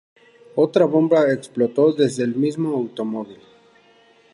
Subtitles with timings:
[0.55, 3.37] Otra bomba explotó desde el mismo automóvil.